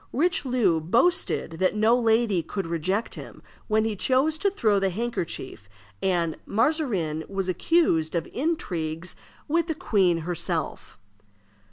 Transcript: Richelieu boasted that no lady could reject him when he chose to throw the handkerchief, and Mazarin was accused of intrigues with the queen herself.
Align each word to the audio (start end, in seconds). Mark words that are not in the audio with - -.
Richelieu 0.11 0.79
boasted 0.81 1.59
that 1.59 1.75
no 1.75 1.95
lady 1.95 2.41
could 2.41 2.65
reject 2.65 3.13
him 3.13 3.43
when 3.67 3.85
he 3.85 3.95
chose 3.95 4.39
to 4.39 4.49
throw 4.49 4.79
the 4.79 4.89
handkerchief, 4.89 5.69
and 6.01 6.37
Mazarin 6.47 7.23
was 7.29 7.47
accused 7.47 8.15
of 8.15 8.25
intrigues 8.33 9.15
with 9.47 9.67
the 9.67 9.75
queen 9.75 10.21
herself. 10.21 10.97